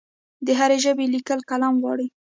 [0.45, 2.07] د هرې ژبې لیکل قلم غواړي.